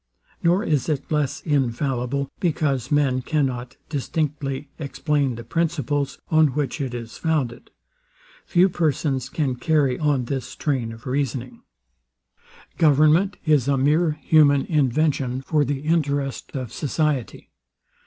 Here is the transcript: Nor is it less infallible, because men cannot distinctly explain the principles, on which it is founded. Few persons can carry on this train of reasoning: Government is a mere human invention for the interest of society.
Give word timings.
Nor 0.41 0.63
is 0.63 0.89
it 0.89 1.11
less 1.11 1.41
infallible, 1.41 2.27
because 2.39 2.91
men 2.91 3.21
cannot 3.21 3.77
distinctly 3.87 4.67
explain 4.79 5.35
the 5.35 5.43
principles, 5.43 6.17
on 6.29 6.47
which 6.55 6.81
it 6.81 6.95
is 6.95 7.17
founded. 7.19 7.69
Few 8.47 8.67
persons 8.67 9.29
can 9.29 9.57
carry 9.57 9.99
on 9.99 10.25
this 10.25 10.55
train 10.55 10.91
of 10.91 11.05
reasoning: 11.05 11.61
Government 12.79 13.37
is 13.45 13.67
a 13.67 13.77
mere 13.77 14.13
human 14.23 14.65
invention 14.65 15.43
for 15.43 15.63
the 15.63 15.81
interest 15.81 16.55
of 16.55 16.73
society. 16.73 17.51